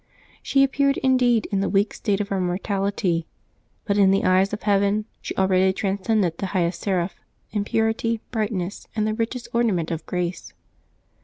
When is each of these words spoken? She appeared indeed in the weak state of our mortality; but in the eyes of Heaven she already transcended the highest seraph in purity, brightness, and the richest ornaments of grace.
She 0.41 0.63
appeared 0.63 0.97
indeed 0.97 1.45
in 1.51 1.59
the 1.59 1.69
weak 1.69 1.93
state 1.93 2.19
of 2.19 2.31
our 2.31 2.39
mortality; 2.41 3.27
but 3.85 3.99
in 3.99 4.09
the 4.09 4.23
eyes 4.23 4.51
of 4.51 4.63
Heaven 4.63 5.05
she 5.21 5.35
already 5.37 5.71
transcended 5.73 6.39
the 6.39 6.47
highest 6.57 6.81
seraph 6.81 7.13
in 7.51 7.63
purity, 7.65 8.19
brightness, 8.31 8.87
and 8.95 9.05
the 9.05 9.13
richest 9.13 9.49
ornaments 9.53 9.91
of 9.91 10.03
grace. 10.07 10.53